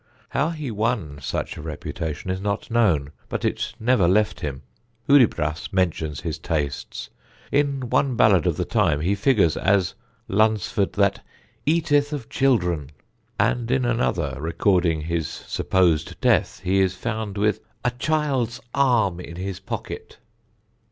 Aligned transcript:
How 0.29 0.49
he 0.49 0.71
won 0.71 1.19
such 1.21 1.57
a 1.57 1.61
reputation 1.61 2.31
is 2.31 2.41
not 2.41 2.71
known, 2.71 3.11
but 3.29 3.45
it 3.45 3.75
never 3.79 4.07
left 4.07 4.39
him. 4.39 4.63
Hudibras 5.07 5.71
mentions 5.71 6.21
his 6.21 6.39
tastes; 6.39 7.11
in 7.51 7.87
one 7.87 8.15
ballad 8.15 8.47
of 8.47 8.57
the 8.57 8.65
time 8.65 9.01
he 9.01 9.13
figures 9.13 9.55
as 9.55 9.93
Lunsford 10.27 10.93
that 10.93 11.23
"eateth 11.67 12.13
of 12.13 12.29
children," 12.29 12.89
and 13.39 13.69
in 13.69 13.85
another, 13.85 14.35
recording 14.39 15.01
his 15.01 15.27
supposed 15.27 16.19
death, 16.19 16.61
he 16.63 16.79
is 16.79 16.95
found 16.95 17.37
with 17.37 17.59
"a 17.85 17.91
child's 17.91 18.59
arm 18.73 19.19
in 19.19 19.35
his 19.35 19.59
pocket." 19.59 20.17